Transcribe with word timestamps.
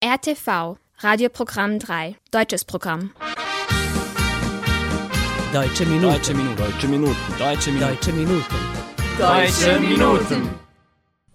RTV, 0.00 0.76
Radioprogramm 0.98 1.80
3, 1.80 2.14
deutsches 2.30 2.64
Programm. 2.64 3.10
Deutsche 5.52 5.84
Minuten. 5.86 6.12
Deutsche 6.12 6.34
Minuten. 6.34 6.56
Deutsche 6.56 6.86
Minuten. 6.86 7.16
Deutsche 7.36 7.72
Minuten. 7.72 7.82
Deutsche 7.82 8.12
Minuten. 8.12 8.44
Deutsche 9.18 9.80
Minuten. 9.80 10.50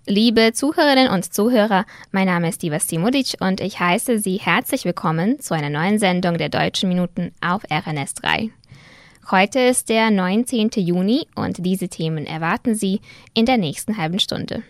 Liebe 0.06 0.54
Zuhörerinnen 0.54 1.10
und 1.10 1.34
Zuhörer, 1.34 1.86
mein 2.12 2.28
Name 2.28 2.48
ist 2.48 2.64
Diva 2.64 2.80
Simudic 2.80 3.34
und 3.42 3.60
ich 3.60 3.82
heiße 3.82 4.20
Sie 4.20 4.38
herzlich 4.38 4.86
willkommen 4.86 5.42
zu 5.42 5.54
einer 5.54 5.70
neuen 5.70 6.00
Sendung 6.00 6.38
der 6.38 6.48
Deutschen 6.48 6.88
Minuten 6.88 7.34
auf 7.42 7.64
RNS 7.70 8.14
3. 8.14 8.50
Heute 9.30 9.60
ist 9.60 9.90
der 9.90 10.10
19. 10.10 10.70
Juni 10.78 11.28
und 11.36 11.66
diese 11.66 11.90
Themen 11.90 12.26
erwarten 12.26 12.76
Sie 12.76 13.02
in 13.34 13.46
der 13.46 13.58
nächsten 13.58 13.98
halben 13.98 14.20
Stunde. 14.20 14.64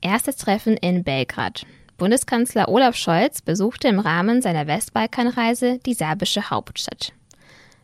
Erstes 0.00 0.38
Treffen 0.38 0.76
in 0.76 1.04
Belgrad. 1.04 1.64
Bundeskanzler 1.98 2.68
Olaf 2.68 2.96
Scholz 2.96 3.42
besuchte 3.42 3.88
im 3.88 3.98
Rahmen 3.98 4.42
seiner 4.42 4.66
Westbalkanreise 4.66 5.78
die 5.84 5.94
serbische 5.94 6.50
Hauptstadt. 6.50 7.12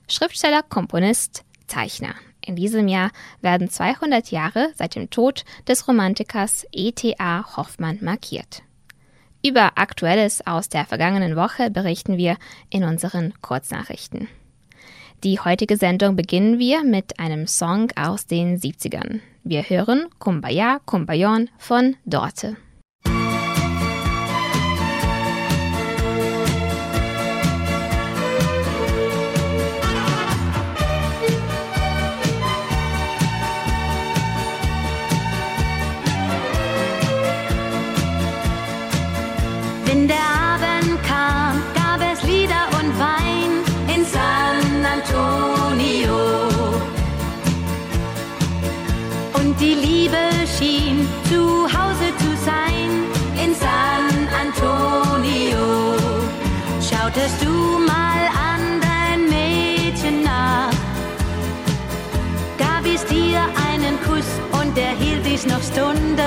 Schriftsteller, 0.08 0.62
Komponist, 0.62 1.44
Zeichner. 1.66 2.14
In 2.44 2.56
diesem 2.56 2.88
Jahr 2.88 3.10
werden 3.42 3.68
200 3.68 4.30
Jahre 4.30 4.70
seit 4.74 4.94
dem 4.94 5.10
Tod 5.10 5.44
des 5.66 5.86
Romantikers 5.86 6.66
E.T.A. 6.72 7.56
Hoffmann 7.56 7.98
markiert. 8.00 8.62
Über 9.44 9.72
Aktuelles 9.78 10.46
aus 10.46 10.68
der 10.68 10.84
vergangenen 10.84 11.36
Woche 11.36 11.70
berichten 11.70 12.16
wir 12.16 12.36
in 12.70 12.84
unseren 12.84 13.34
Kurznachrichten. 13.40 14.28
Die 15.24 15.40
heutige 15.40 15.76
Sendung 15.76 16.16
beginnen 16.16 16.58
wir 16.58 16.84
mit 16.84 17.18
einem 17.20 17.46
Song 17.46 17.90
aus 17.96 18.26
den 18.26 18.58
70ern. 18.58 19.20
Wir 19.44 19.62
hören 19.62 20.06
Kumbaya 20.18 20.80
Kumbayon 20.86 21.50
von 21.58 21.96
Dorte. 22.04 22.56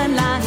and 0.02 0.16
line. 0.16 0.41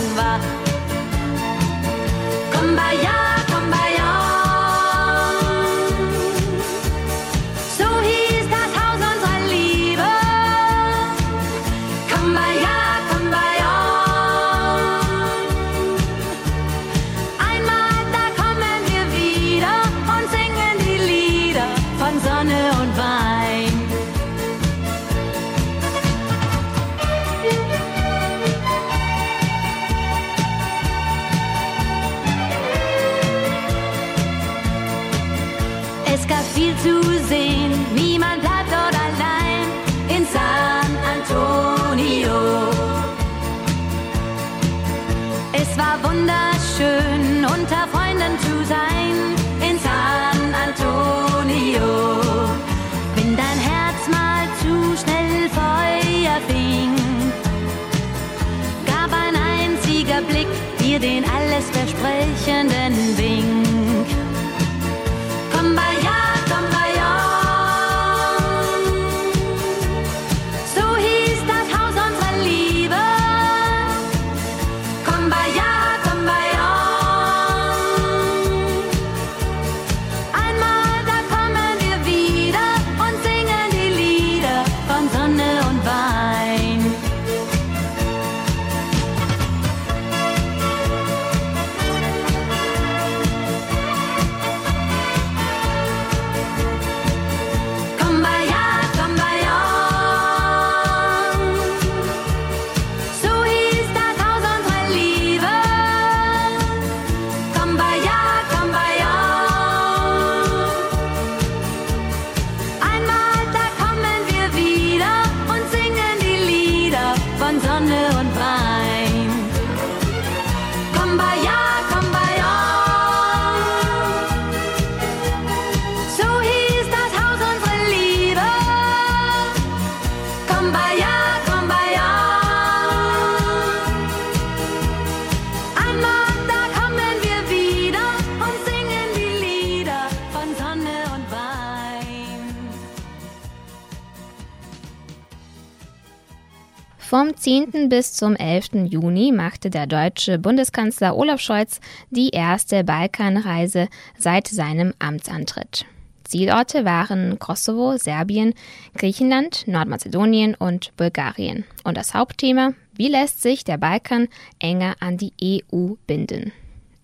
Vom 147.35 147.41
10. 147.41 147.89
bis 147.89 148.13
zum 148.13 148.35
11. 148.37 148.87
Juni 148.89 149.33
machte 149.33 149.69
der 149.69 149.87
deutsche 149.87 150.39
Bundeskanzler 150.39 151.17
Olaf 151.17 151.41
Scholz 151.41 151.81
die 152.09 152.29
erste 152.29 152.85
Balkanreise 152.85 153.89
seit 154.17 154.47
seinem 154.47 154.93
Amtsantritt. 154.99 155.85
Zielorte 156.23 156.85
waren 156.85 157.37
Kosovo, 157.37 157.97
Serbien, 157.97 158.53
Griechenland, 158.95 159.67
Nordmazedonien 159.67 160.55
und 160.55 160.95
Bulgarien. 160.95 161.65
Und 161.83 161.97
das 161.97 162.13
Hauptthema, 162.13 162.71
wie 162.93 163.09
lässt 163.09 163.41
sich 163.41 163.65
der 163.65 163.77
Balkan 163.77 164.29
enger 164.59 164.95
an 165.01 165.17
die 165.17 165.33
EU 165.43 165.95
binden? 166.07 166.53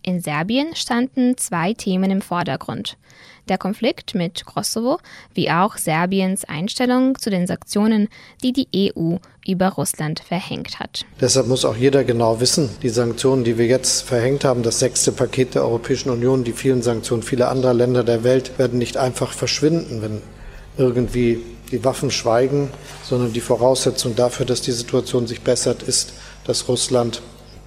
In 0.01 0.21
Serbien 0.21 0.75
standen 0.75 1.35
zwei 1.37 1.73
Themen 1.73 2.09
im 2.09 2.21
Vordergrund. 2.21 2.97
Der 3.51 3.57
Konflikt 3.57 4.15
mit 4.15 4.45
Kosovo, 4.45 4.99
wie 5.33 5.51
auch 5.51 5.75
Serbiens 5.75 6.45
Einstellung 6.45 7.17
zu 7.17 7.29
den 7.29 7.47
Sanktionen, 7.47 8.07
die 8.41 8.53
die 8.53 8.93
EU 8.95 9.17
über 9.45 9.67
Russland 9.67 10.21
verhängt 10.21 10.79
hat. 10.79 11.03
Deshalb 11.19 11.47
muss 11.47 11.65
auch 11.65 11.75
jeder 11.75 12.05
genau 12.05 12.39
wissen, 12.39 12.69
die 12.81 12.87
Sanktionen, 12.87 13.43
die 13.43 13.57
wir 13.57 13.65
jetzt 13.65 14.03
verhängt 14.03 14.45
haben, 14.45 14.63
das 14.63 14.79
sechste 14.79 15.11
Paket 15.11 15.55
der 15.55 15.63
Europäischen 15.63 16.11
Union, 16.11 16.45
die 16.45 16.53
vielen 16.53 16.81
Sanktionen 16.81 17.23
vieler 17.23 17.51
anderer 17.51 17.73
Länder 17.73 18.05
der 18.05 18.23
Welt 18.23 18.57
werden 18.57 18.79
nicht 18.79 18.95
einfach 18.95 19.33
verschwinden, 19.33 20.01
wenn 20.01 20.21
irgendwie 20.77 21.41
die 21.71 21.83
Waffen 21.83 22.09
schweigen, 22.09 22.69
sondern 23.03 23.33
die 23.33 23.41
Voraussetzung 23.41 24.15
dafür, 24.15 24.45
dass 24.45 24.61
die 24.61 24.71
Situation 24.71 25.27
sich 25.27 25.41
bessert, 25.41 25.83
ist, 25.83 26.13
dass 26.45 26.69
Russland 26.69 27.21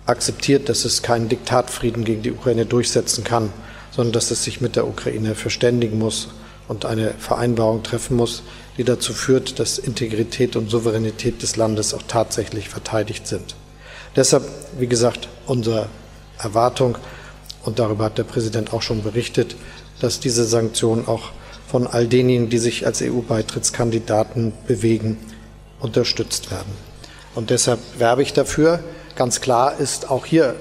akzeptiert, 0.07 0.71
dass 0.71 0.87
es 0.87 1.03
keinen 1.03 1.29
Diktatfrieden 1.29 2.05
gegen 2.07 2.23
die 2.23 2.33
Ukraine 2.33 2.65
durchsetzen 2.65 3.23
kann, 3.23 3.53
sondern 3.95 4.13
dass 4.13 4.31
es 4.31 4.43
sich 4.43 4.61
mit 4.61 4.77
der 4.77 4.87
Ukraine 4.87 5.35
verständigen 5.35 5.99
muss 5.99 6.29
und 6.69 6.85
eine 6.85 7.15
Vereinbarung 7.19 7.83
treffen 7.83 8.17
muss, 8.17 8.43
die 8.77 8.85
dazu 8.85 9.13
führt, 9.13 9.59
dass 9.59 9.79
Integrität 9.79 10.57
und 10.57 10.71
Souveränität 10.71 11.43
des 11.43 11.57
Landes 11.57 11.95
auch 11.95 12.03
tatsächlich 12.09 12.69
verteidigt 12.69 13.27
sind. 13.27 13.55
Deshalb, 14.17 14.45
wie 14.79 14.87
gesagt, 14.87 15.29
unsere 15.47 15.89
Erwartung, 16.39 16.99
und 17.65 17.79
darüber 17.79 18.05
hat 18.05 18.19
der 18.19 18.25
Präsident 18.25 18.73
auch 18.73 18.83
schon 18.83 19.03
berichtet, 19.03 19.57
dass 20.01 20.21
diese 20.21 20.45
Sanktionen 20.45 21.07
auch 21.09 21.31
von 21.67 21.87
all 21.87 22.07
denjenigen, 22.07 22.51
die 22.51 22.59
sich 22.59 22.87
als 22.87 23.01
EU-Beitrittskandidaten 23.01 24.53
bewegen, 24.67 25.19
unterstützt 25.81 26.51
werden. 26.51 26.73
Und 27.35 27.51
deshalb 27.51 27.81
werbe 27.99 28.23
ich 28.23 28.33
dafür. 28.33 28.81
Ganz 29.17 29.41
klar 29.41 29.79
ist 29.79 30.11
auch 30.11 30.27
hier 30.27 30.55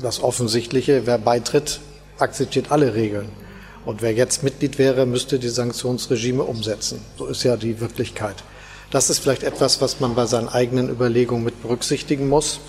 das 0.00 0.22
Offensichtliche, 0.22 1.06
wer 1.06 1.18
beitritt, 1.18 1.80
akzeptiert 2.18 2.70
alle 2.70 2.94
Regeln. 2.94 3.28
Und 3.84 4.02
wer 4.02 4.12
jetzt 4.12 4.42
Mitglied 4.42 4.78
wäre, 4.78 5.06
müsste 5.06 5.38
die 5.38 5.48
Sanktionsregime 5.48 6.42
umsetzen. 6.42 7.00
So 7.16 7.26
ist 7.26 7.44
ja 7.44 7.56
die 7.56 7.80
Wirklichkeit. 7.80 8.36
Das 8.90 9.10
ist 9.10 9.20
vielleicht 9.20 9.42
etwas, 9.42 9.80
was 9.80 10.00
man 10.00 10.14
bei 10.14 10.26
seinen 10.26 10.48
eigenen 10.48 10.88
Überlegungen 10.88 11.44
mit 11.44 11.62
berücksichtigen 11.62 12.28
muss. 12.28 12.60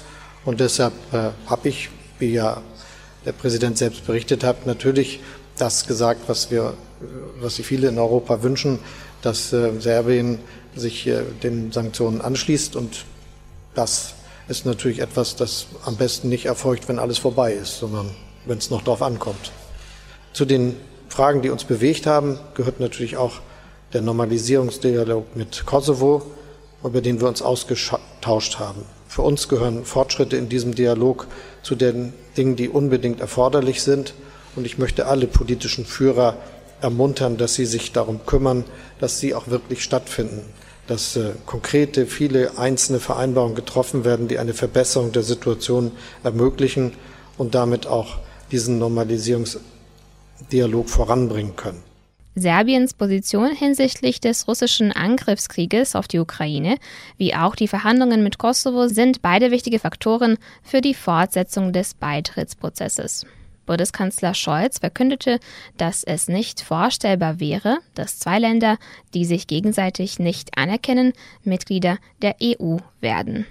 Und 0.45 0.59
deshalb 0.59 0.93
äh, 1.11 1.29
habe 1.47 1.69
ich, 1.69 1.89
wie 2.19 2.33
ja 2.33 2.61
der 3.25 3.31
Präsident 3.31 3.77
selbst 3.77 4.05
berichtet 4.05 4.43
hat, 4.43 4.65
natürlich 4.65 5.19
das 5.57 5.87
gesagt, 5.87 6.21
was 6.27 6.51
wir, 6.51 6.75
was 7.41 7.55
sich 7.55 7.65
viele 7.65 7.87
in 7.87 7.97
Europa 7.97 8.43
wünschen, 8.43 8.79
dass 9.21 9.51
äh, 9.53 9.79
Serbien 9.79 10.39
sich 10.75 11.07
äh, 11.07 11.23
den 11.43 11.71
Sanktionen 11.71 12.21
anschließt. 12.21 12.75
Und 12.75 13.05
das 13.73 14.13
ist 14.47 14.65
natürlich 14.65 14.99
etwas, 14.99 15.35
das 15.35 15.67
am 15.83 15.97
besten 15.97 16.29
nicht 16.29 16.45
erfolgt, 16.45 16.87
wenn 16.87 16.99
alles 16.99 17.17
vorbei 17.17 17.53
ist, 17.53 17.79
sondern 17.79 18.11
wenn 18.47 18.57
es 18.57 18.69
noch 18.69 18.83
darauf 18.83 19.01
ankommt. 19.01 19.51
Zu 20.33 20.45
den 20.45 20.75
Fragen, 21.09 21.41
die 21.41 21.49
uns 21.49 21.63
bewegt 21.63 22.05
haben, 22.05 22.39
gehört 22.53 22.79
natürlich 22.79 23.17
auch 23.17 23.39
der 23.93 24.01
Normalisierungsdialog 24.01 25.35
mit 25.35 25.65
Kosovo, 25.65 26.21
über 26.83 27.01
den 27.01 27.19
wir 27.21 27.27
uns 27.27 27.41
ausgetauscht 27.41 28.59
haben. 28.59 28.83
Für 29.07 29.21
uns 29.21 29.47
gehören 29.47 29.85
Fortschritte 29.85 30.37
in 30.37 30.49
diesem 30.49 30.75
Dialog 30.75 31.27
zu 31.63 31.75
den 31.75 32.13
Dingen, 32.35 32.55
die 32.55 32.69
unbedingt 32.69 33.19
erforderlich 33.19 33.81
sind. 33.81 34.13
Und 34.55 34.65
ich 34.65 34.77
möchte 34.77 35.07
alle 35.07 35.27
politischen 35.27 35.85
Führer 35.85 36.35
ermuntern, 36.81 37.37
dass 37.37 37.55
sie 37.55 37.65
sich 37.65 37.93
darum 37.93 38.25
kümmern, 38.25 38.65
dass 38.99 39.19
sie 39.19 39.33
auch 39.33 39.47
wirklich 39.47 39.83
stattfinden, 39.83 40.41
dass 40.87 41.15
äh, 41.15 41.31
konkrete, 41.45 42.05
viele 42.05 42.57
einzelne 42.57 42.99
Vereinbarungen 42.99 43.55
getroffen 43.55 44.05
werden, 44.05 44.27
die 44.27 44.37
eine 44.39 44.53
Verbesserung 44.53 45.11
der 45.11 45.23
Situation 45.23 45.91
ermöglichen 46.23 46.93
und 47.37 47.55
damit 47.55 47.87
auch 47.87 48.17
diesen 48.51 48.79
Normalisierungs 48.79 49.59
Dialog 50.51 50.89
voranbringen 50.89 51.55
können. 51.55 51.83
Serbiens 52.35 52.93
Position 52.93 53.55
hinsichtlich 53.55 54.21
des 54.21 54.47
russischen 54.47 54.91
Angriffskrieges 54.91 55.95
auf 55.95 56.07
die 56.07 56.19
Ukraine, 56.19 56.77
wie 57.17 57.33
auch 57.33 57.55
die 57.55 57.67
Verhandlungen 57.67 58.23
mit 58.23 58.37
Kosovo, 58.37 58.87
sind 58.87 59.23
beide 59.23 59.49
wichtige 59.49 59.79
Faktoren 59.79 60.37
für 60.61 60.81
die 60.81 60.93
Fortsetzung 60.93 61.73
des 61.73 61.95
Beitrittsprozesses. 61.95 63.25
Bundeskanzler 63.65 64.35
Scholz 64.35 64.77
verkündete, 64.79 65.39
dass 65.77 66.03
es 66.03 66.27
nicht 66.27 66.61
vorstellbar 66.61 67.39
wäre, 67.39 67.79
dass 67.95 68.19
zwei 68.19 68.37
Länder, 68.37 68.77
die 69.15 69.25
sich 69.25 69.47
gegenseitig 69.47 70.19
nicht 70.19 70.57
anerkennen, 70.57 71.13
Mitglieder 71.43 71.97
der 72.21 72.35
EU 72.41 72.77
werden. 73.01 73.45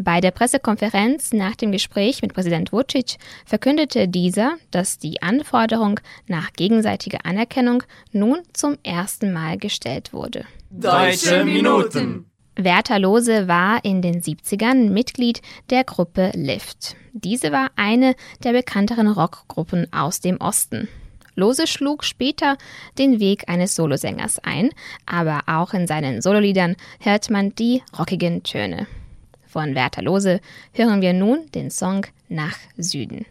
Bei 0.00 0.20
der 0.20 0.30
Pressekonferenz 0.30 1.32
nach 1.32 1.56
dem 1.56 1.72
Gespräch 1.72 2.22
mit 2.22 2.32
Präsident 2.32 2.72
Vucic 2.72 3.16
verkündete 3.44 4.06
dieser, 4.06 4.54
dass 4.70 4.98
die 4.98 5.20
Anforderung 5.22 5.98
nach 6.28 6.52
gegenseitiger 6.52 7.26
Anerkennung 7.26 7.82
nun 8.12 8.38
zum 8.52 8.78
ersten 8.84 9.32
Mal 9.32 9.58
gestellt 9.58 10.12
wurde. 10.12 10.44
Deutsche 10.70 11.44
Minuten. 11.44 12.26
Werther 12.54 13.00
Lose 13.00 13.48
war 13.48 13.84
in 13.84 14.00
den 14.00 14.20
70ern 14.20 14.90
Mitglied 14.90 15.42
der 15.70 15.82
Gruppe 15.82 16.30
Lift. 16.34 16.94
Diese 17.12 17.50
war 17.50 17.70
eine 17.74 18.14
der 18.44 18.52
bekannteren 18.52 19.08
Rockgruppen 19.08 19.92
aus 19.92 20.20
dem 20.20 20.40
Osten. 20.40 20.88
Lose 21.34 21.66
schlug 21.66 22.04
später 22.04 22.56
den 22.98 23.20
Weg 23.20 23.48
eines 23.48 23.74
Solosängers 23.74 24.40
ein, 24.40 24.70
aber 25.06 25.42
auch 25.46 25.72
in 25.72 25.86
seinen 25.86 26.20
Sololiedern 26.20 26.76
hört 27.00 27.30
man 27.30 27.54
die 27.54 27.82
rockigen 27.96 28.42
Töne. 28.42 28.88
Von 29.48 29.74
Werther 29.74 30.02
Lose 30.02 30.40
hören 30.74 31.00
wir 31.00 31.14
nun 31.14 31.50
den 31.54 31.70
Song 31.70 32.06
Nach 32.28 32.56
Süden. 32.76 33.24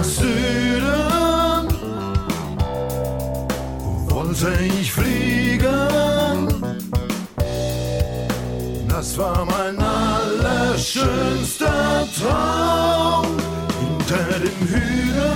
nach 0.00 0.08
Süden 0.08 1.68
wollte 4.08 4.48
ich 4.64 4.90
fliegen. 4.92 5.68
Das 8.88 9.18
war 9.18 9.44
mein 9.44 9.78
allerschönster 9.78 11.66
Traum 12.18 13.26
hinter 13.80 14.38
dem 14.38 14.60
Hügel. 14.68 15.32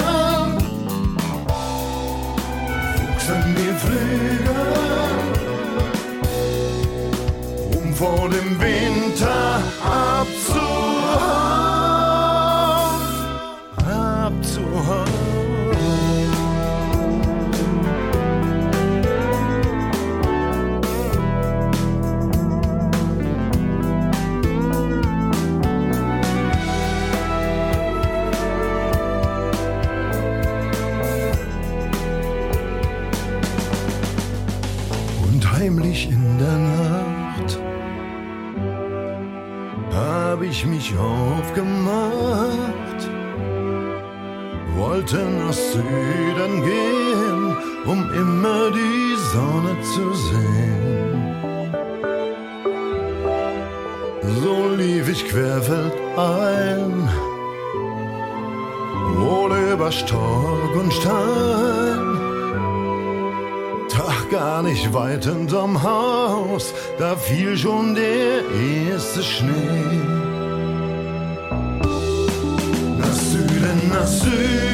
Wuchsen 2.97 3.55
die 3.59 3.75
Flügel 3.85 4.65
um 7.77 7.87
vor 7.95 8.29
dem 8.31 8.51
Winter. 8.61 9.34
heimlich 35.65 36.11
in 36.11 36.39
der 36.39 36.59
Nacht 36.59 37.59
hab 39.95 40.43
ich 40.43 40.67
mich 40.67 40.93
aufgemacht, 40.99 43.01
wollte 44.77 45.19
nach 45.41 45.53
Süden 45.53 46.63
gehen, 46.71 47.57
um 47.87 48.01
immer 48.13 48.71
die 48.73 49.17
Sonne 49.33 49.75
zu 49.93 50.13
sehen. 50.29 51.73
So 54.43 54.57
lief 54.77 55.09
ich 55.09 55.29
querfeldein, 55.29 57.09
wohl 59.17 59.53
über 59.73 59.91
Stock 59.93 60.77
und 60.77 60.93
Stein 60.93 62.14
gar 64.35 64.65
nicht 64.65 64.93
weit 64.93 65.25
hinterm 65.27 65.81
Haus, 65.85 66.75
da 66.99 67.15
fiel 67.15 67.57
schon 67.57 67.95
der 67.95 68.43
erste 68.91 69.23
Schnee. 69.23 70.01
Nach 72.99 73.13
Süden, 73.13 73.89
nach 73.91 74.07
Süden. 74.07 74.74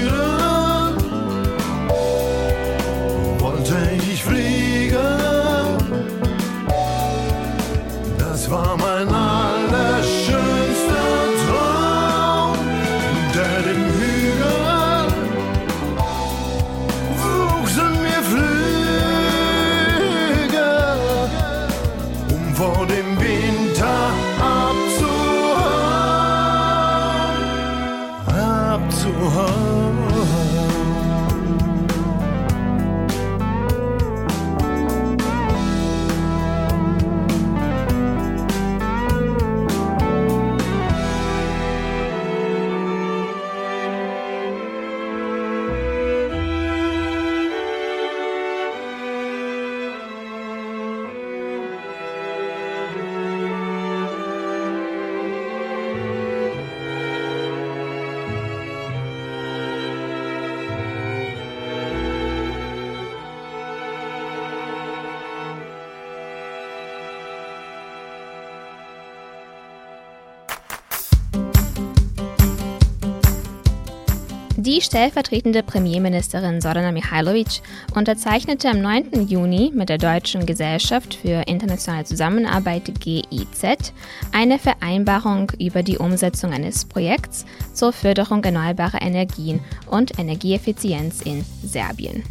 Die 74.62 74.83
stellvertretende 74.83 75.62
Premierministerin 75.62 76.61
Sorana 76.61 76.93
Mihailovic 76.93 77.62
unterzeichnete 77.95 78.69
am 78.69 78.83
9. 78.83 79.26
Juni 79.26 79.73
mit 79.75 79.88
der 79.88 79.97
Deutschen 79.97 80.45
Gesellschaft 80.45 81.14
für 81.14 81.49
internationale 81.49 82.05
Zusammenarbeit 82.05 82.93
GIZ 83.00 83.95
eine 84.33 84.59
Vereinbarung 84.59 85.50
über 85.59 85.83
die 85.83 85.97
Umsetzung 85.97 86.52
eines 86.52 86.85
Projekts 86.85 87.47
zur 87.73 87.95
Förderung 87.95 88.45
erneuerbarer 88.45 89.00
Energien 89.00 89.61
und 89.87 90.19
Energieeffizienz 90.19 91.23
in 91.23 91.43
Serbien. 91.62 92.23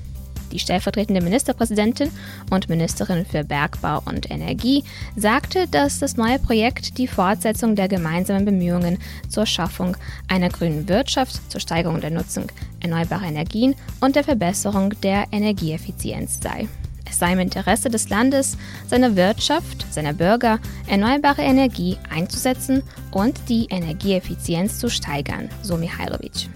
Die 0.52 0.60
stellvertretende 0.60 1.22
Ministerpräsidentin 1.22 2.12
und 2.50 2.70
Ministerin 2.70 3.26
für 3.26 3.44
Bergbau 3.44 4.02
und 4.06 4.30
Energie 4.32 4.84
sagte, 5.16 5.68
dass 5.68 6.00
das 6.00 6.18
neue 6.18 6.40
Projekt 6.40 6.98
die 6.98 7.08
Fortsetzung 7.08 7.76
der 7.76 7.88
gemeinsamen 7.88 8.46
Bemühungen 8.46 8.98
zur 9.28 9.46
Schaffung 9.46 9.96
einer 10.28 10.50
grünen 10.50 10.88
Wirtschaft, 10.90 11.52
zur 11.52 11.62
Steigerung 11.62 12.02
der 12.02 12.12
Nutzung 12.12 12.48
erneuerbarer 12.80 13.28
Energien 13.28 13.76
und 14.02 14.16
der 14.16 14.24
Verbesserung 14.24 14.94
der 15.02 15.26
Energieeffizienz 15.32 16.40
sei. 16.42 16.68
Es 17.10 17.18
sei 17.18 17.34
im 17.34 17.40
Interesse 17.40 17.90
des 17.90 18.10
Landes, 18.10 18.58
seiner 18.88 19.16
Wirtschaft, 19.16 19.86
seiner 19.92 20.14
Bürger 20.14 20.60
erneuerbare 20.88 21.42
Energie 21.42 21.98
einzusetzen 22.10 22.84
und 23.12 23.38
die 23.50 23.66
Energieeffizienz 23.70 24.78
zu 24.78 24.90
steigern, 24.90 25.50
so 25.64 25.76
Mihailovic. 25.76 26.50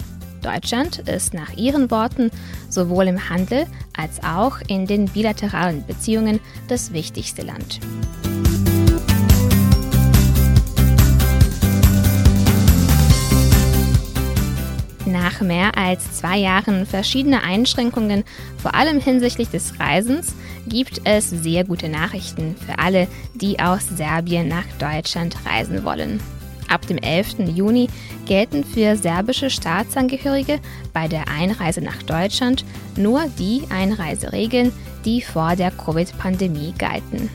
Deutschland 0.43 0.99
ist 0.99 1.33
nach 1.33 1.53
ihren 1.57 1.89
Worten 1.89 2.29
sowohl 2.69 3.07
im 3.07 3.29
Handel 3.29 3.65
als 3.97 4.21
auch 4.23 4.59
in 4.67 4.85
den 4.85 5.05
bilateralen 5.05 5.85
Beziehungen 5.85 6.39
das 6.67 6.93
wichtigste 6.93 7.41
Land. 7.41 7.79
Nach 15.05 15.41
mehr 15.41 15.77
als 15.77 16.17
zwei 16.17 16.37
Jahren 16.37 16.85
verschiedener 16.85 17.43
Einschränkungen, 17.43 18.23
vor 18.57 18.75
allem 18.75 18.99
hinsichtlich 18.99 19.49
des 19.49 19.79
Reisens, 19.79 20.33
gibt 20.67 21.01
es 21.03 21.29
sehr 21.29 21.63
gute 21.63 21.89
Nachrichten 21.89 22.55
für 22.55 22.79
alle, 22.79 23.07
die 23.33 23.59
aus 23.59 23.87
Serbien 23.95 24.47
nach 24.47 24.65
Deutschland 24.79 25.35
reisen 25.45 25.83
wollen. 25.83 26.19
Ab 26.73 26.87
dem 26.87 26.97
11. 26.97 27.55
Juni 27.55 27.87
gelten 28.25 28.63
für 28.63 28.95
serbische 28.95 29.51
Staatsangehörige 29.51 30.59
bei 30.91 31.07
der 31.07 31.27
Einreise 31.27 31.81
nach 31.81 32.01
Deutschland 32.01 32.65
nur 32.97 33.25
die 33.37 33.61
Einreiseregeln, 33.69 34.71
die 35.05 35.21
vor 35.21 35.55
der 35.55 35.69
Covid-Pandemie 35.69 36.73
galten. 36.75 37.29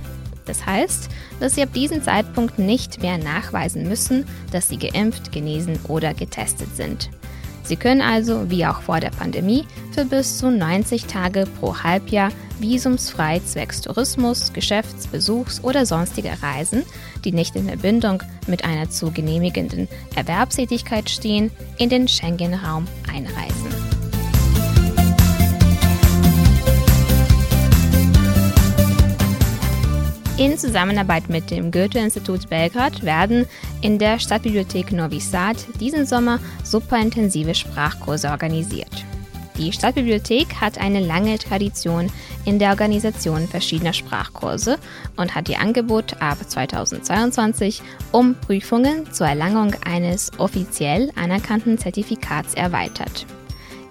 Das 0.44 0.66
heißt, 0.66 1.08
dass 1.38 1.54
sie 1.54 1.62
ab 1.62 1.72
diesem 1.72 2.02
Zeitpunkt 2.02 2.58
nicht 2.58 3.00
mehr 3.00 3.16
nachweisen 3.16 3.86
müssen, 3.86 4.26
dass 4.50 4.68
sie 4.68 4.78
geimpft, 4.78 5.30
genesen 5.30 5.78
oder 5.86 6.14
getestet 6.14 6.74
sind. 6.74 7.08
Sie 7.68 7.76
können 7.76 8.00
also, 8.00 8.50
wie 8.50 8.64
auch 8.64 8.80
vor 8.80 8.98
der 8.98 9.10
Pandemie, 9.10 9.66
für 9.92 10.06
bis 10.06 10.38
zu 10.38 10.50
90 10.50 11.04
Tage 11.04 11.44
pro 11.60 11.76
Halbjahr 11.82 12.30
visumsfrei 12.58 13.40
zwecks 13.40 13.82
Tourismus, 13.82 14.54
Geschäfts-, 14.54 15.06
Besuchs- 15.06 15.62
oder 15.62 15.84
sonstiger 15.84 16.42
Reisen, 16.42 16.84
die 17.26 17.32
nicht 17.32 17.56
in 17.56 17.68
Verbindung 17.68 18.22
mit 18.46 18.64
einer 18.64 18.88
zu 18.88 19.10
genehmigenden 19.10 19.86
Erwerbstätigkeit 20.16 21.10
stehen, 21.10 21.50
in 21.76 21.90
den 21.90 22.08
Schengen-Raum 22.08 22.88
einreisen. 23.12 23.87
In 30.38 30.56
Zusammenarbeit 30.56 31.28
mit 31.28 31.50
dem 31.50 31.72
Goethe-Institut 31.72 32.48
Belgrad 32.48 33.02
werden 33.02 33.44
in 33.80 33.98
der 33.98 34.20
Stadtbibliothek 34.20 34.92
Novi 34.92 35.18
Sad 35.18 35.56
diesen 35.80 36.06
Sommer 36.06 36.38
superintensive 36.62 37.56
Sprachkurse 37.56 38.28
organisiert. 38.30 39.04
Die 39.56 39.72
Stadtbibliothek 39.72 40.60
hat 40.60 40.78
eine 40.78 41.00
lange 41.00 41.38
Tradition 41.38 42.08
in 42.44 42.60
der 42.60 42.70
Organisation 42.70 43.48
verschiedener 43.48 43.92
Sprachkurse 43.92 44.78
und 45.16 45.34
hat 45.34 45.48
ihr 45.48 45.58
Angebot 45.58 46.22
ab 46.22 46.38
2022 46.46 47.82
um 48.12 48.36
Prüfungen 48.36 49.12
zur 49.12 49.26
Erlangung 49.26 49.74
eines 49.84 50.30
offiziell 50.38 51.10
anerkannten 51.16 51.78
Zertifikats 51.78 52.54
erweitert. 52.54 53.26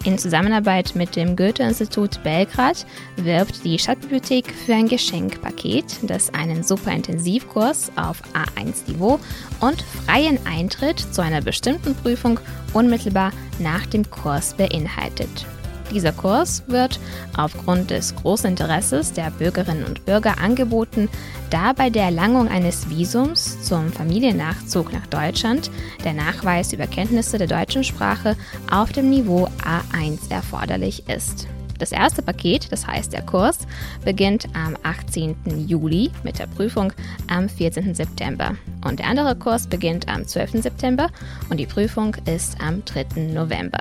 In 0.07 0.17
Zusammenarbeit 0.17 0.95
mit 0.95 1.17
dem 1.17 1.35
Goethe-Institut 1.35 2.23
Belgrad 2.23 2.85
wirbt 3.17 3.65
die 3.65 3.77
Stadtbibliothek 3.77 4.49
für 4.53 4.73
ein 4.73 4.87
Geschenkpaket, 4.87 5.97
das 6.03 6.33
einen 6.33 6.63
Superintensivkurs 6.63 7.91
auf 7.97 8.21
A1-Niveau 8.33 9.19
und 9.59 9.83
freien 10.05 10.39
Eintritt 10.45 11.13
zu 11.13 11.21
einer 11.21 11.41
bestimmten 11.41 11.93
Prüfung 11.93 12.39
unmittelbar 12.73 13.33
nach 13.59 13.85
dem 13.85 14.09
Kurs 14.09 14.55
beinhaltet. 14.55 15.45
Dieser 15.91 16.11
Kurs 16.11 16.63
wird 16.67 16.99
aufgrund 17.37 17.91
des 17.91 18.15
großen 18.15 18.49
Interesses 18.49 19.13
der 19.13 19.31
Bürgerinnen 19.31 19.85
und 19.85 20.05
Bürger 20.05 20.37
angeboten, 20.39 21.09
da 21.49 21.71
bei 21.73 21.89
der 21.89 22.03
Erlangung 22.03 22.49
eines 22.49 22.89
Visums 22.89 23.61
zum 23.63 23.91
Familiennachzug 23.93 24.91
nach 24.91 25.07
Deutschland 25.07 25.71
der 26.03 26.13
Nachweis 26.13 26.73
über 26.73 26.87
Kenntnisse 26.87 27.37
der 27.37 27.47
deutschen 27.47 27.83
Sprache 27.83 28.35
auf 28.69 28.91
dem 28.91 29.09
Niveau 29.09 29.47
A1 29.63 30.29
erforderlich 30.29 31.07
ist. 31.07 31.47
Das 31.79 31.91
erste 31.91 32.21
Paket, 32.21 32.71
das 32.71 32.87
heißt 32.87 33.13
der 33.13 33.21
Kurs, 33.21 33.59
beginnt 34.03 34.47
am 34.53 34.75
18. 34.83 35.35
Juli 35.67 36.11
mit 36.23 36.39
der 36.39 36.47
Prüfung 36.47 36.91
am 37.27 37.47
14. 37.47 37.93
September. 37.93 38.55
Und 38.83 38.99
der 38.99 39.07
andere 39.07 39.35
Kurs 39.35 39.67
beginnt 39.67 40.07
am 40.09 40.25
12. 40.25 40.63
September 40.63 41.09
und 41.49 41.57
die 41.57 41.67
Prüfung 41.67 42.15
ist 42.25 42.59
am 42.59 42.83
3. 42.83 43.31
November. 43.33 43.79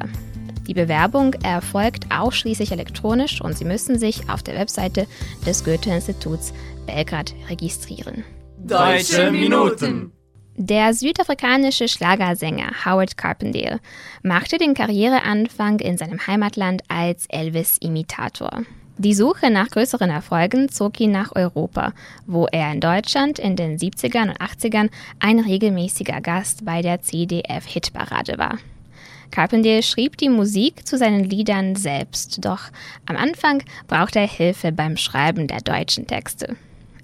Die 0.67 0.75
Bewerbung 0.75 1.35
erfolgt 1.43 2.07
ausschließlich 2.11 2.73
elektronisch 2.73 3.41
und 3.41 3.57
Sie 3.57 3.65
müssen 3.65 3.99
sich 3.99 4.29
auf 4.29 4.43
der 4.43 4.57
Webseite 4.57 5.07
des 5.47 5.65
Goethe-Instituts 5.65 6.53
Belgrad 6.87 7.35
registrieren. 7.49 8.25
Deutsche 8.59 9.31
Minuten. 9.31 10.13
Der 10.59 10.95
südafrikanische 10.95 11.87
Schlagersänger 11.87 12.71
Howard 12.85 13.19
Carpendale 13.19 13.79
machte 14.23 14.57
den 14.57 14.73
Karriereanfang 14.73 15.81
in 15.81 15.99
seinem 15.99 16.27
Heimatland 16.27 16.83
als 16.89 17.27
Elvis-Imitator. 17.29 18.63
Die 18.99 19.13
Suche 19.13 19.51
nach 19.51 19.69
größeren 19.69 20.09
Erfolgen 20.09 20.71
zog 20.71 20.99
ihn 21.01 21.13
nach 21.13 21.37
Europa, 21.37 21.93
wo 22.27 22.47
er 22.47 22.73
in 22.73 22.81
Deutschland 22.81 23.39
in 23.39 23.55
den 23.55 23.77
70ern 23.77 24.31
und 24.31 24.41
80ern 24.41 24.89
ein 25.21 25.39
regelmäßiger 25.39 26.23
Gast 26.23 26.65
bei 26.65 26.81
der 26.81 27.03
CDF-Hitparade 27.03 28.39
war. 28.39 28.57
Carpendale 29.31 29.83
schrieb 29.83 30.17
die 30.17 30.29
Musik 30.29 30.87
zu 30.87 30.99
seinen 30.99 31.25
Liedern 31.25 31.77
selbst, 31.77 32.45
doch 32.45 32.71
am 33.07 33.17
Anfang 33.17 33.63
brauchte 33.87 34.21
er 34.21 34.29
Hilfe 34.29 34.73
beim 34.73 34.97
Schreiben 34.97 35.47
der 35.47 35.61
deutschen 35.61 36.07
Texte. 36.07 36.57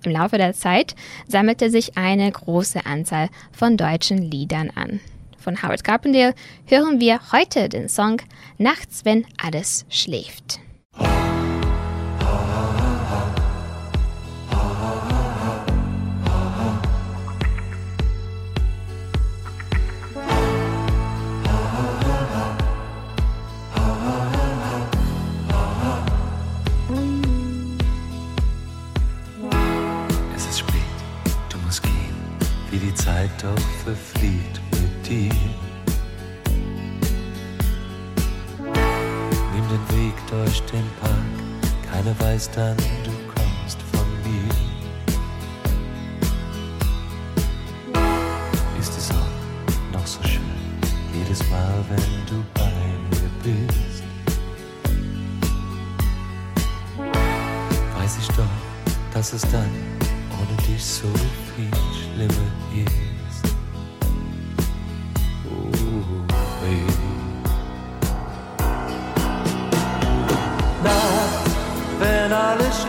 Im 0.05 0.13
Laufe 0.13 0.39
der 0.39 0.53
Zeit 0.53 0.95
sammelte 1.29 1.71
sich 1.71 1.97
eine 1.97 2.31
große 2.31 2.85
Anzahl 2.87 3.29
von 3.53 3.77
deutschen 3.77 4.19
Liedern 4.19 4.71
an. 4.75 5.01
Von 5.39 5.63
Howard 5.63 5.85
Carpendale 5.85 6.35
hören 6.67 7.01
wir 7.01 7.21
heute 7.33 7.69
den 7.69 7.89
Song 7.89 8.23
Nachts, 8.59 9.05
wenn 9.05 9.27
alles 9.43 9.85
schläft. 9.89 10.61
Doch 33.43 33.69
verflieht 33.85 34.61
mit 34.71 35.09
dir. 35.09 35.31
durch 40.33 40.63
den 40.63 40.85
Park, 41.01 41.13
keiner 41.91 42.19
weiß 42.21 42.51
dann, 42.53 42.77
du 42.77 43.11
kommst 43.35 43.79
von 43.93 44.07
mir. 44.25 44.49
Ist 48.81 48.97
es 48.97 49.11
auch 49.11 49.93
noch 49.93 50.07
so 50.07 50.23
schön, 50.23 50.41
jedes 51.13 51.41
Mal, 51.51 51.85
wenn 51.91 52.27
du 52.27 52.43
bei 52.55 52.73
mir 53.11 53.31
bist. 53.43 54.05
Weiß 57.99 58.19
ich 58.21 58.29
doch, 58.29 58.45
dass 59.13 59.35
es 59.35 59.43
dann 59.43 59.71
ohne 60.31 60.57
dich 60.67 60.83
so 60.83 61.09
viel 61.55 61.71
schlimmer 61.93 62.87
ist. 62.87 63.12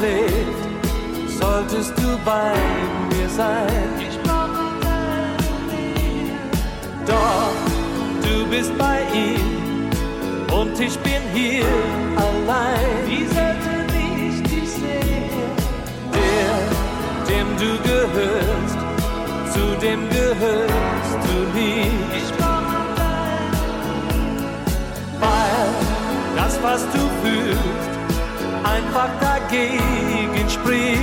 Schläft, 0.04 1.40
solltest 1.40 1.94
du 1.98 2.18
bei 2.26 2.54
mir 3.10 3.30
sein. 3.30 3.90
Ich 4.00 4.20
brauche 4.22 4.66
deine 4.82 5.38
Doch 7.06 7.54
du 8.24 8.46
bist 8.50 8.78
bei 8.78 9.00
ihm 9.14 9.90
und 10.54 10.80
ich 10.80 10.98
bin 11.00 11.22
hier 11.34 11.66
allein. 12.16 12.98
Wie 13.08 13.26
sollte 13.26 13.74
ich 13.96 14.44
dich 14.44 14.70
sehen? 14.70 15.52
Der, 16.14 16.56
dem 17.30 17.48
du 17.58 17.72
gehörst, 17.90 18.78
zu 19.54 19.64
dem 19.86 20.10
gehörst 20.10 21.20
du 21.28 21.58
nie. 21.58 21.92
Ich 22.20 22.30
brauche 22.38 22.82
deine 22.98 23.64
Weil 25.20 25.70
das, 26.36 26.60
was 26.62 26.82
du 26.94 27.02
fühlst, 27.22 27.94
einfach 28.64 29.10
dagegen 29.54 30.50
spricht. 30.50 31.00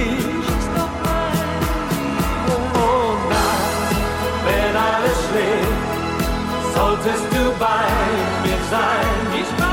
Oh 2.48 3.16
wenn 4.44 4.76
alles 4.76 5.18
schläft, 5.28 6.74
solltest 6.74 7.26
du 7.32 7.52
bei 7.58 7.86
mir 8.42 8.58
sein. 8.70 9.69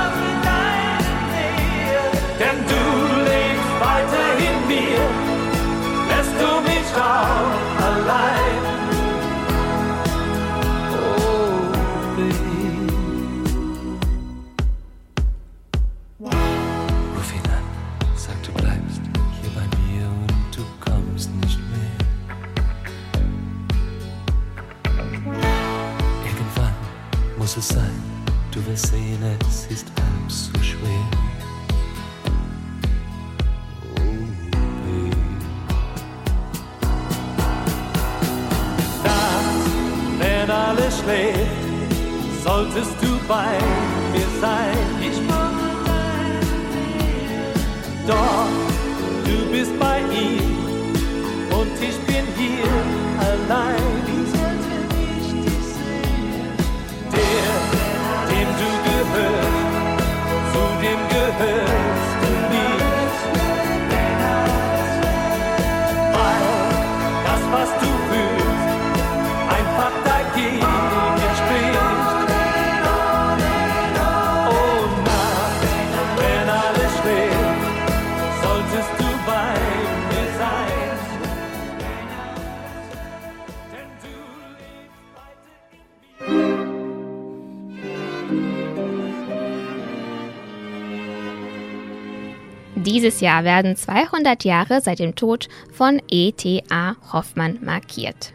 Dieses 93.07 93.21
Jahr 93.21 93.45
werden 93.45 93.77
200 93.77 94.43
Jahre 94.43 94.81
seit 94.81 94.99
dem 94.99 95.15
Tod 95.15 95.47
von 95.71 96.01
E.T.A. 96.11 96.97
Hoffmann 97.13 97.57
markiert. 97.63 98.33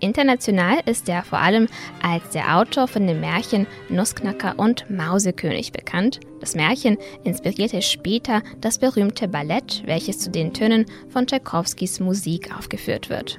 International 0.00 0.80
ist 0.86 1.08
er 1.08 1.22
vor 1.22 1.38
allem 1.38 1.68
als 2.02 2.28
der 2.30 2.56
Autor 2.56 2.88
von 2.88 3.06
dem 3.06 3.20
Märchen 3.20 3.68
Nussknacker 3.88 4.58
und 4.58 4.90
Mausekönig 4.90 5.70
bekannt. 5.70 6.18
Das 6.40 6.56
Märchen 6.56 6.98
inspirierte 7.22 7.80
später 7.80 8.42
das 8.60 8.78
berühmte 8.78 9.28
Ballett, 9.28 9.84
welches 9.86 10.18
zu 10.18 10.32
den 10.32 10.52
Tönen 10.52 10.86
von 11.10 11.28
Tchaikovskis 11.28 12.00
Musik 12.00 12.52
aufgeführt 12.58 13.10
wird. 13.10 13.38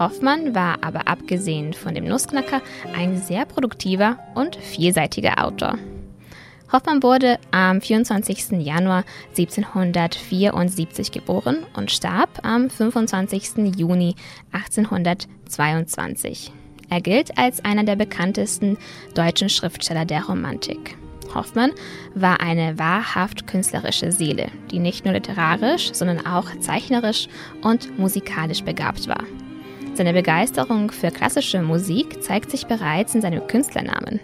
Hoffmann 0.00 0.52
war 0.52 0.78
aber 0.82 1.06
abgesehen 1.06 1.74
von 1.74 1.94
dem 1.94 2.06
Nussknacker 2.06 2.60
ein 2.92 3.18
sehr 3.18 3.46
produktiver 3.46 4.18
und 4.34 4.56
vielseitiger 4.56 5.44
Autor. 5.46 5.78
Hoffmann 6.70 7.02
wurde 7.02 7.38
am 7.50 7.80
24. 7.80 8.60
Januar 8.60 9.04
1774 9.30 11.12
geboren 11.12 11.64
und 11.74 11.90
starb 11.90 12.40
am 12.42 12.68
25. 12.68 13.76
Juni 13.76 14.16
1822. 14.52 16.52
Er 16.90 17.00
gilt 17.00 17.38
als 17.38 17.64
einer 17.64 17.84
der 17.84 17.96
bekanntesten 17.96 18.76
deutschen 19.14 19.48
Schriftsteller 19.48 20.04
der 20.04 20.24
Romantik. 20.24 20.96
Hoffmann 21.34 21.72
war 22.14 22.40
eine 22.40 22.78
wahrhaft 22.78 23.46
künstlerische 23.46 24.12
Seele, 24.12 24.50
die 24.70 24.78
nicht 24.78 25.04
nur 25.04 25.14
literarisch, 25.14 25.92
sondern 25.94 26.26
auch 26.26 26.50
zeichnerisch 26.60 27.28
und 27.62 27.98
musikalisch 27.98 28.62
begabt 28.62 29.08
war. 29.08 29.24
Seine 29.94 30.12
Begeisterung 30.12 30.90
für 30.90 31.10
klassische 31.10 31.60
Musik 31.60 32.22
zeigt 32.22 32.50
sich 32.50 32.66
bereits 32.66 33.14
in 33.14 33.20
seinem 33.20 33.46
Künstlernamen. 33.46 34.20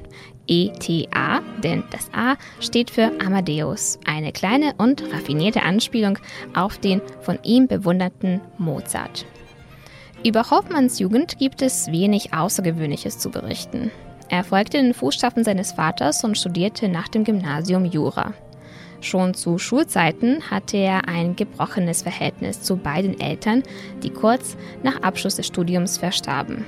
ETA, 0.46 1.40
denn 1.62 1.84
das 1.90 2.10
A 2.12 2.36
steht 2.60 2.90
für 2.90 3.12
Amadeus, 3.24 3.98
eine 4.06 4.32
kleine 4.32 4.74
und 4.78 5.02
raffinierte 5.12 5.62
Anspielung 5.62 6.18
auf 6.54 6.78
den 6.78 7.00
von 7.20 7.38
ihm 7.42 7.66
bewunderten 7.66 8.40
Mozart. 8.58 9.26
Über 10.24 10.50
Hoffmanns 10.50 10.98
Jugend 10.98 11.38
gibt 11.38 11.60
es 11.60 11.88
wenig 11.92 12.32
Außergewöhnliches 12.32 13.18
zu 13.18 13.30
berichten. 13.30 13.90
Er 14.28 14.42
folgte 14.42 14.78
den 14.78 14.94
Fußstapfen 14.94 15.44
seines 15.44 15.72
Vaters 15.72 16.24
und 16.24 16.38
studierte 16.38 16.88
nach 16.88 17.08
dem 17.08 17.24
Gymnasium 17.24 17.84
Jura. 17.84 18.32
Schon 19.00 19.34
zu 19.34 19.58
Schulzeiten 19.58 20.50
hatte 20.50 20.78
er 20.78 21.08
ein 21.08 21.36
gebrochenes 21.36 22.02
Verhältnis 22.02 22.62
zu 22.62 22.76
beiden 22.76 23.20
Eltern, 23.20 23.62
die 24.02 24.08
kurz 24.08 24.56
nach 24.82 25.02
Abschluss 25.02 25.36
des 25.36 25.46
Studiums 25.46 25.98
verstarben. 25.98 26.64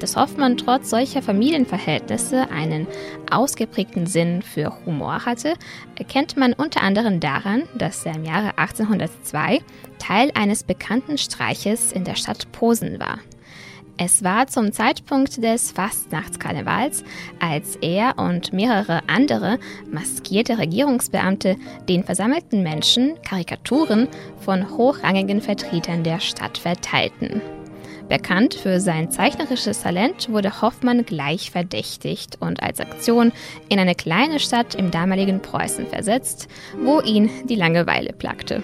Dass 0.00 0.16
Hoffmann 0.16 0.58
trotz 0.58 0.90
solcher 0.90 1.22
Familienverhältnisse 1.22 2.50
einen 2.50 2.86
ausgeprägten 3.30 4.06
Sinn 4.06 4.42
für 4.42 4.72
Humor 4.84 5.24
hatte, 5.24 5.54
erkennt 5.96 6.36
man 6.36 6.52
unter 6.52 6.82
anderem 6.82 7.18
daran, 7.18 7.62
dass 7.74 8.04
er 8.04 8.14
im 8.14 8.24
Jahre 8.24 8.58
1802 8.58 9.60
Teil 9.98 10.30
eines 10.34 10.64
bekannten 10.64 11.16
Streiches 11.16 11.92
in 11.92 12.04
der 12.04 12.16
Stadt 12.16 12.52
Posen 12.52 13.00
war. 13.00 13.18
Es 13.98 14.22
war 14.22 14.46
zum 14.46 14.72
Zeitpunkt 14.72 15.42
des 15.42 15.72
Fastnachtskarnevals, 15.72 17.02
als 17.40 17.76
er 17.76 18.18
und 18.18 18.52
mehrere 18.52 19.00
andere 19.06 19.58
maskierte 19.90 20.58
Regierungsbeamte 20.58 21.56
den 21.88 22.04
versammelten 22.04 22.62
Menschen 22.62 23.14
Karikaturen 23.22 24.08
von 24.40 24.76
hochrangigen 24.76 25.40
Vertretern 25.40 26.02
der 26.02 26.20
Stadt 26.20 26.58
verteilten. 26.58 27.40
Bekannt 28.08 28.54
für 28.54 28.78
sein 28.80 29.10
zeichnerisches 29.10 29.82
Talent 29.82 30.30
wurde 30.30 30.62
Hoffmann 30.62 31.04
gleich 31.04 31.50
verdächtigt 31.50 32.38
und 32.40 32.62
als 32.62 32.78
Aktion 32.78 33.32
in 33.68 33.80
eine 33.80 33.96
kleine 33.96 34.38
Stadt 34.38 34.76
im 34.76 34.92
damaligen 34.92 35.42
Preußen 35.42 35.88
versetzt, 35.88 36.46
wo 36.82 37.00
ihn 37.00 37.30
die 37.48 37.56
Langeweile 37.56 38.12
plagte. 38.12 38.62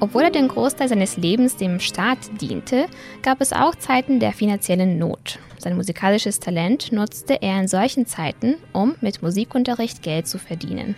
Obwohl 0.00 0.22
er 0.22 0.30
den 0.30 0.48
Großteil 0.48 0.88
seines 0.88 1.18
Lebens 1.18 1.56
dem 1.56 1.78
Staat 1.78 2.18
diente, 2.40 2.86
gab 3.20 3.42
es 3.42 3.52
auch 3.52 3.74
Zeiten 3.74 4.18
der 4.18 4.32
finanziellen 4.32 4.98
Not. 4.98 5.38
Sein 5.58 5.76
musikalisches 5.76 6.40
Talent 6.40 6.90
nutzte 6.90 7.42
er 7.42 7.60
in 7.60 7.68
solchen 7.68 8.06
Zeiten, 8.06 8.54
um 8.72 8.94
mit 9.02 9.20
Musikunterricht 9.20 10.02
Geld 10.02 10.26
zu 10.26 10.38
verdienen. 10.38 10.94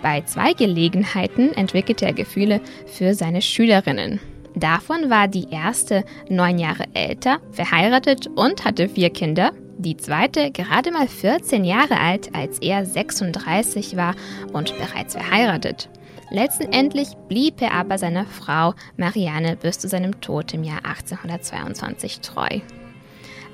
Bei 0.00 0.22
zwei 0.22 0.54
Gelegenheiten 0.54 1.52
entwickelte 1.52 2.06
er 2.06 2.14
Gefühle 2.14 2.62
für 2.86 3.12
seine 3.12 3.42
Schülerinnen. 3.42 4.20
Davon 4.54 5.10
war 5.10 5.28
die 5.28 5.48
erste 5.50 6.04
neun 6.28 6.58
Jahre 6.58 6.84
älter, 6.94 7.38
verheiratet 7.52 8.26
und 8.26 8.64
hatte 8.64 8.88
vier 8.88 9.10
Kinder. 9.10 9.52
Die 9.78 9.96
zweite 9.96 10.50
gerade 10.50 10.90
mal 10.90 11.08
14 11.08 11.64
Jahre 11.64 11.98
alt, 11.98 12.34
als 12.34 12.58
er 12.58 12.84
36 12.84 13.96
war 13.96 14.14
und 14.52 14.76
bereits 14.76 15.14
verheiratet. 15.14 15.88
Letztendlich 16.30 17.08
blieb 17.28 17.60
er 17.60 17.72
aber 17.74 17.98
seiner 17.98 18.26
Frau 18.26 18.74
Marianne 18.96 19.56
bis 19.56 19.78
zu 19.78 19.88
seinem 19.88 20.20
Tod 20.20 20.52
im 20.54 20.64
Jahr 20.64 20.84
1822 20.84 22.20
treu. 22.20 22.60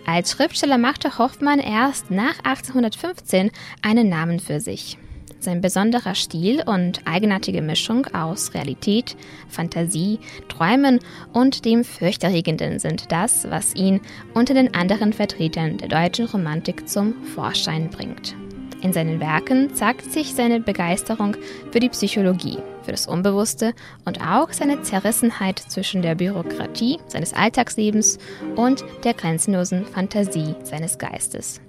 Als 0.07 0.33
Schriftsteller 0.33 0.79
machte 0.79 1.19
Hoffmann 1.19 1.59
erst 1.59 2.11
nach 2.11 2.39
1815 2.45 3.51
einen 3.83 4.09
Namen 4.09 4.41
für 4.41 4.61
sich. 4.61 4.99
Sein 5.39 5.61
besonderer 5.61 6.15
Stil 6.15 6.63
und 6.67 7.01
eigenartige 7.07 7.63
Mischung 7.63 8.07
aus 8.15 8.55
Realität, 8.55 9.17
Fantasie, 9.49 10.19
Träumen 10.49 11.01
und 11.33 11.65
dem 11.65 11.85
Fürchterregenden 11.85 12.79
sind 12.79 13.13
das, 13.13 13.49
was 13.51 13.75
ihn 13.75 14.01
unter 14.35 14.55
den 14.55 14.75
anderen 14.75 15.13
Vertretern 15.13 15.77
der 15.79 15.89
deutschen 15.89 16.27
Romantik 16.27 16.89
zum 16.89 17.23
Vorschein 17.23 17.91
bringt. 17.91 18.35
In 18.83 18.93
seinen 18.93 19.21
Werken 19.21 19.75
zeigt 19.75 20.13
sich 20.13 20.35
seine 20.35 20.61
Begeisterung 20.61 21.37
für 21.73 21.81
die 21.81 21.89
Psychologie, 21.89 22.59
für 22.83 22.93
das 22.93 23.07
Unbewusste 23.07 23.75
und 24.05 24.21
auch 24.21 24.53
seine 24.53 24.83
Zerrissenheit 24.83 25.59
zwischen 25.59 26.03
der 26.03 26.15
Bürokratie 26.15 26.99
seines 27.09 27.33
Alltagslebens 27.33 28.19
und 28.55 28.85
der 29.03 29.15
grenzenlosen 29.15 29.87
Fantasie 29.87 30.55
seines 30.63 30.99
Geistes. 30.99 31.61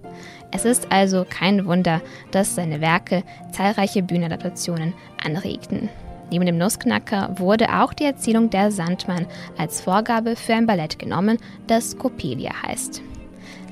Es 0.52 0.66
ist 0.66 0.92
also 0.92 1.26
kein 1.30 1.66
Wunder, 1.66 2.02
dass 2.32 2.56
seine 2.56 2.82
Werke 2.82 3.24
zahlreiche 3.52 4.02
Bühnenadaptationen 4.02 4.94
anregten. 5.24 5.90
Neben 6.32 6.46
dem 6.46 6.58
Nussknacker 6.58 7.36
wurde 7.38 7.74
auch 7.82 7.94
die 7.94 8.04
Erzählung 8.04 8.50
Der 8.50 8.72
Sandmann 8.72 9.28
als 9.58 9.82
Vorgabe 9.82 10.36
für 10.36 10.54
ein 10.54 10.66
Ballett 10.66 11.00
genommen, 11.00 11.38
das 11.68 11.98
Coppelia 11.98 12.52
heißt. 12.64 13.02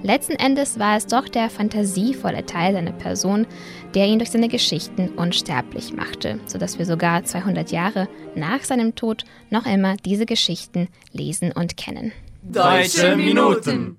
Letzten 0.04 0.34
Endes 0.34 0.78
war 0.78 0.98
es 0.98 1.08
doch 1.08 1.28
der 1.28 1.50
fantasievolle 1.50 2.46
Teil 2.46 2.74
seiner 2.74 2.92
Person, 2.92 3.48
der 3.96 4.06
ihn 4.06 4.20
durch 4.20 4.30
seine 4.30 4.50
Geschichten 4.50 5.10
unsterblich 5.10 5.94
machte, 5.94 6.40
sodass 6.46 6.78
wir 6.78 6.86
sogar 6.86 7.24
200 7.24 7.72
Jahre 7.72 8.08
nach 8.36 8.64
seinem 8.64 8.94
Tod 8.96 9.24
noch 9.50 9.66
immer 9.66 9.98
diese 9.98 10.26
Geschichten 10.26 10.90
lesen 11.12 11.52
und 11.52 11.76
kennen. 11.76 12.12
Deutsche 12.44 13.16
Minuten. 13.16 13.98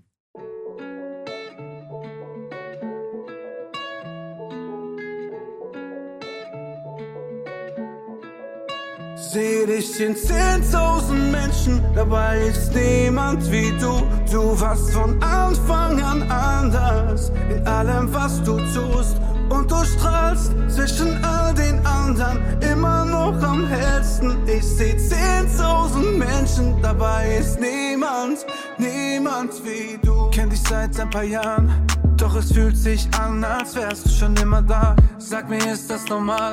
Seh 9.32 9.66
dich 9.66 10.00
in 10.00 10.14
10.000 10.14 11.12
Menschen, 11.12 11.82
dabei 11.94 12.42
ist 12.46 12.72
niemand 12.72 13.50
wie 13.50 13.72
du. 13.80 14.02
Du 14.30 14.58
warst 14.60 14.92
von 14.92 15.20
Anfang 15.22 16.00
an 16.00 16.22
anders 16.30 17.32
in 17.50 17.66
allem, 17.66 18.12
was 18.14 18.40
du 18.44 18.56
tust. 18.58 19.16
Und 19.48 19.70
du 19.70 19.84
strahlst 19.84 20.52
zwischen 20.68 21.24
all 21.24 21.52
den 21.54 21.84
anderen 21.84 22.38
immer 22.60 23.04
noch 23.04 23.42
am 23.42 23.66
hellsten. 23.66 24.36
Ich 24.46 24.64
seh 24.64 24.94
10.000 24.94 26.16
Menschen, 26.16 26.80
dabei 26.80 27.38
ist 27.40 27.58
niemand, 27.60 28.46
niemand 28.78 29.52
wie 29.64 29.98
du. 30.02 30.30
Kenn 30.30 30.50
dich 30.50 30.62
seit 30.62 30.98
ein 31.00 31.10
paar 31.10 31.24
Jahren, 31.24 31.68
doch 32.16 32.36
es 32.36 32.52
fühlt 32.52 32.76
sich 32.76 33.08
an, 33.18 33.42
als 33.42 33.74
wärst 33.74 34.06
du 34.06 34.10
schon 34.10 34.36
immer 34.36 34.62
da. 34.62 34.94
Sag 35.18 35.48
mir, 35.48 35.72
ist 35.72 35.90
das 35.90 36.06
normal? 36.08 36.52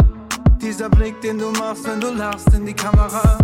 Dieser 0.63 0.89
Blick, 0.89 1.19
den 1.19 1.39
du 1.39 1.51
machst, 1.51 1.85
wenn 1.85 1.99
du 1.99 2.09
lachst 2.13 2.47
in 2.53 2.65
die 2.65 2.73
Kamera. 2.73 3.37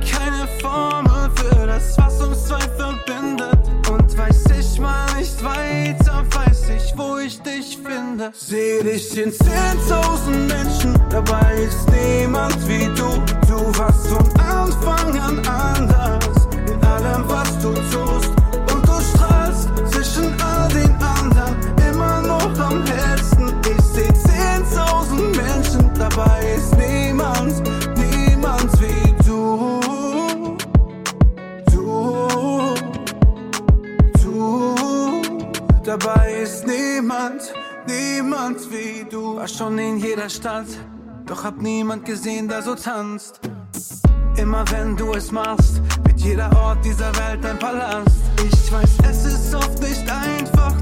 Keine 0.00 0.48
Formel 0.60 1.30
für 1.36 1.66
das, 1.68 1.96
was 1.96 2.20
uns 2.20 2.48
zwei 2.48 2.58
verbindet. 2.76 3.58
Und 3.88 4.18
weiß 4.18 4.44
ich 4.58 4.80
mal 4.80 5.06
nicht 5.16 5.42
weiter, 5.44 6.24
weiß 6.32 6.70
ich, 6.70 6.92
wo 6.98 7.18
ich 7.18 7.40
dich 7.42 7.78
finde. 7.78 8.32
Seh 8.34 8.82
dich 8.82 9.16
in 9.16 9.30
10.000 9.30 10.30
Menschen, 10.48 11.00
dabei 11.10 11.62
ist 11.62 11.88
niemand 11.90 12.56
wie 12.66 12.86
du. 12.86 13.22
Du 13.46 13.78
warst 13.78 14.08
von 14.08 14.28
Anfang 14.40 15.16
an 15.20 15.38
anders 15.46 16.48
in 16.66 16.84
allem, 16.84 17.28
was 17.28 17.56
du 17.60 17.72
tust. 17.72 18.33
Dabei 35.98 36.40
ist 36.42 36.66
niemand, 36.66 37.54
niemand 37.86 38.58
wie 38.70 39.04
du. 39.08 39.36
War 39.36 39.48
schon 39.48 39.78
in 39.78 39.98
jeder 39.98 40.28
Stadt, 40.28 40.66
doch 41.26 41.44
hab 41.44 41.60
niemand 41.60 42.04
gesehen, 42.04 42.48
der 42.48 42.62
so 42.62 42.74
tanzt. 42.74 43.40
Immer 44.36 44.64
wenn 44.72 44.96
du 44.96 45.12
es 45.12 45.30
machst, 45.30 45.80
wird 46.04 46.20
jeder 46.20 46.50
Ort 46.56 46.84
dieser 46.84 47.12
Welt 47.16 47.44
ein 47.46 47.58
Palast. 47.58 48.08
Ich 48.38 48.72
weiß, 48.72 48.90
es 49.08 49.24
ist 49.24 49.54
oft 49.54 49.80
nicht 49.80 50.10
einfach, 50.10 50.73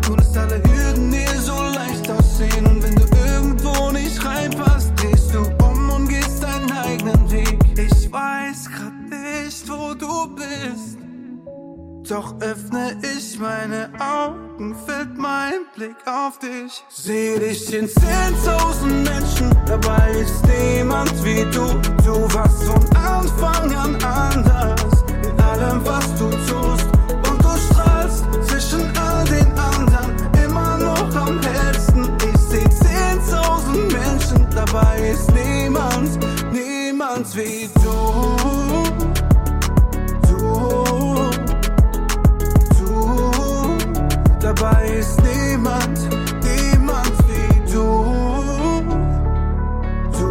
Doch 12.13 12.35
öffne 12.41 12.95
ich 13.17 13.39
meine 13.39 13.89
Augen, 13.99 14.77
fällt 14.85 15.17
mein 15.17 15.65
Blick 15.75 15.97
auf 16.05 16.39
dich. 16.39 16.85
Seh 16.91 17.39
dich 17.39 17.73
in 17.73 17.89
10.000 17.89 19.11
Menschen, 19.11 19.51
dabei 19.65 20.11
ist 20.21 20.45
niemand 20.47 21.11
wie 21.25 21.41
du. 21.51 21.73
Du 22.05 22.35
warst 22.35 22.65
von 22.65 22.85
Anfang 22.95 23.75
an 23.75 23.97
anders 24.05 25.05
in 25.25 25.41
allem, 25.41 25.81
was 25.87 26.15
du 26.19 26.29
tust. 26.29 26.87
Und 27.31 27.43
du 27.43 27.73
strahlst 27.73 28.25
zwischen 28.47 28.95
all 28.99 29.25
den 29.25 29.51
anderen 29.59 30.15
immer 30.45 30.77
noch 30.77 31.17
am 31.17 31.41
hellsten. 31.41 32.11
Ich 32.31 32.41
seh 32.43 32.67
10.000 32.67 33.91
Menschen, 33.91 34.47
dabei 34.55 35.13
ist 35.13 35.33
niemand, 35.33 36.19
niemand 36.53 37.35
wie. 37.35 37.71
Du. 37.83 39.12
Dabei 44.55 44.87
ist 44.99 45.19
niemand, 45.23 45.99
niemand 46.43 47.13
wie 47.29 47.73
du. 47.73 47.87
Du, 50.19 50.29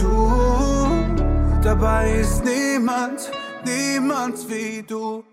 du, 0.00 1.62
dabei 1.62 2.20
ist 2.20 2.42
niemand, 2.44 3.30
niemand 3.64 4.48
wie 4.48 4.82
du. 4.82 5.24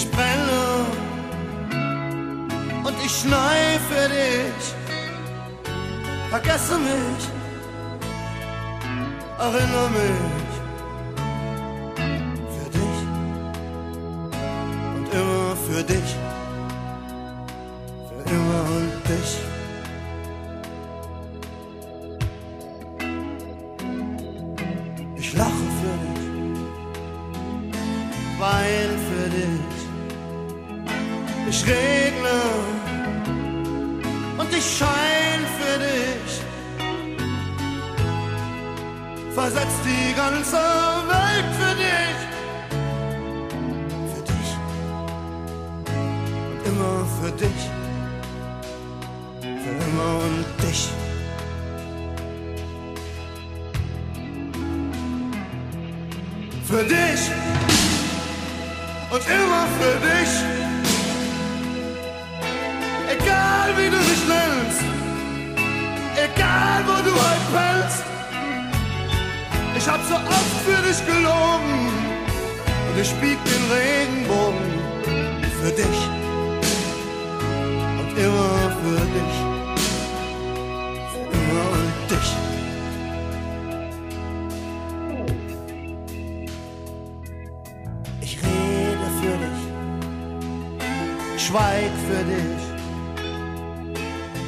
Ich 0.00 0.10
brenne 0.10 0.86
und 2.84 2.94
ich 3.04 3.12
schnei 3.20 3.78
für 3.88 4.08
dich. 4.08 4.64
Vergesse 6.30 6.78
mich, 6.78 7.22
erinnere 9.38 9.90
mich 9.90 10.39
für 56.70 56.84
dich 56.84 57.22
und 59.10 59.22
immer 59.26 59.66
für 59.78 59.96
dich. 60.06 60.32
Egal 63.10 63.68
wie 63.76 63.90
du 63.90 63.98
dich 63.98 64.22
nennst, 64.28 64.82
egal 66.14 66.84
wo 66.86 66.96
du 67.02 67.12
heute 67.12 67.46
pennst. 67.52 68.04
Ich 69.76 69.88
hab 69.88 70.00
so 70.06 70.14
oft 70.14 70.56
für 70.64 70.80
dich 70.86 71.04
gelogen 71.06 71.90
und 72.88 73.00
ich 73.00 73.12
bieg 73.14 73.38
den 73.44 73.64
Regenbogen 73.76 74.70
für 75.60 75.72
dich 75.72 76.00
und 77.98 78.16
immer 78.16 78.70
für 78.82 79.00
dich. 79.16 79.49
Schweig 91.50 91.92
für 92.06 92.24
dich. 92.32 92.62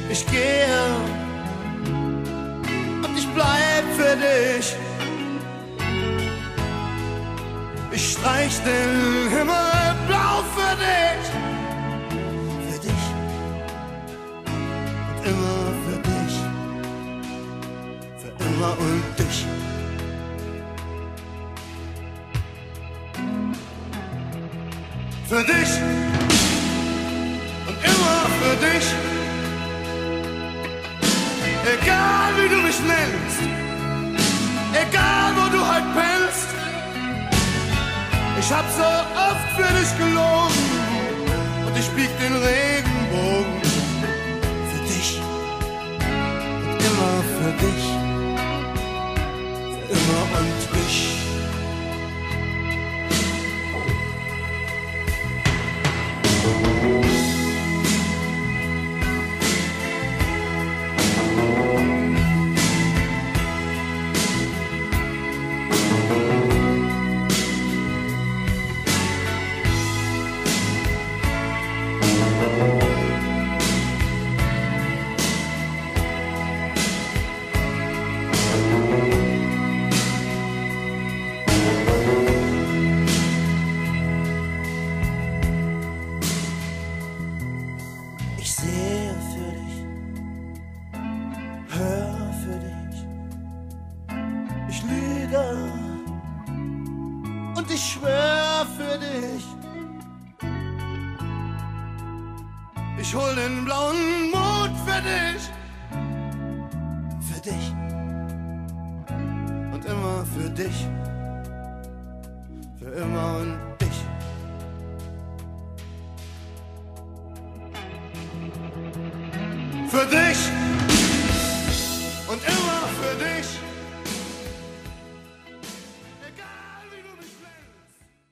Ich 0.09 0.25
gehe 0.27 0.85
und 3.03 3.17
ich 3.17 3.27
bleib 3.37 3.85
für 3.97 4.15
dich. 4.15 4.75
Ich 7.91 8.11
streich 8.11 8.55
den 8.69 9.29
Himmel 9.35 9.95
blau 10.07 10.35
für 10.55 10.75
dich. 10.85 11.25
Für 12.67 12.79
dich 12.87 13.05
und 15.09 15.19
immer 15.31 15.61
für 15.83 15.99
dich. 16.09 16.35
Für 18.21 18.31
immer 18.45 18.71
und 18.79 19.19
dich. 19.19 19.45
für 25.29 25.43
dich 25.43 26.12
für 28.53 28.65
dich. 28.65 28.87
Egal 31.75 32.29
wie 32.37 32.49
du 32.49 32.61
mich 32.61 32.79
nennst, 32.79 33.39
egal 34.73 35.31
wo 35.37 35.49
du 35.55 35.59
heute 35.71 35.87
pennst, 35.95 36.49
ich 38.39 38.51
hab 38.51 38.65
so 38.77 38.89
oft 39.29 39.47
für 39.57 39.71
dich 39.79 39.97
gelogen. 39.97 40.63
Und 41.65 41.77
ich 41.77 41.89
bieg 41.91 42.09
den 42.19 42.35
Regenbogen. 42.35 43.61
Für 44.69 44.83
dich. 44.93 45.21
Und 46.69 46.79
immer 46.89 47.15
für 47.37 47.51
dich, 47.65 48.02